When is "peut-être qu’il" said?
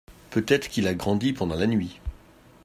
0.31-0.87